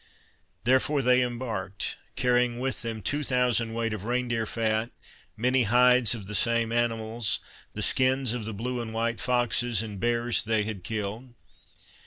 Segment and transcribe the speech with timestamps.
[0.63, 4.89] Therefore they embarked, carrying with them two thousand weight of rein deer fat,
[5.37, 7.39] many hides of the same animals,
[7.73, 11.35] the skins of the blue and white foxes and bears they had killed.